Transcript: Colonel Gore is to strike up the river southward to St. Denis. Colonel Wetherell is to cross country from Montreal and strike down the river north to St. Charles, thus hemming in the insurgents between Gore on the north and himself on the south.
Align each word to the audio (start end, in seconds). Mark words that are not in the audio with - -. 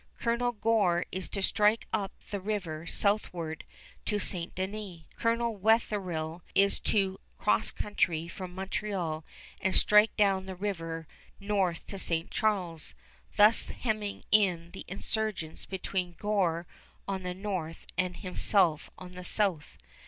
Colonel 0.17 0.53
Gore 0.53 1.05
is 1.11 1.29
to 1.29 1.43
strike 1.43 1.85
up 1.93 2.11
the 2.31 2.39
river 2.39 2.87
southward 2.87 3.63
to 4.05 4.17
St. 4.17 4.55
Denis. 4.55 5.01
Colonel 5.15 5.55
Wetherell 5.55 6.41
is 6.55 6.79
to 6.79 7.19
cross 7.37 7.69
country 7.69 8.27
from 8.27 8.55
Montreal 8.55 9.23
and 9.61 9.75
strike 9.75 10.15
down 10.17 10.47
the 10.47 10.55
river 10.55 11.07
north 11.39 11.85
to 11.85 11.99
St. 11.99 12.31
Charles, 12.31 12.95
thus 13.35 13.65
hemming 13.67 14.23
in 14.31 14.71
the 14.71 14.85
insurgents 14.87 15.67
between 15.67 16.15
Gore 16.17 16.65
on 17.07 17.21
the 17.21 17.35
north 17.35 17.85
and 17.95 18.17
himself 18.17 18.89
on 18.97 19.13
the 19.13 19.23
south. 19.23 19.77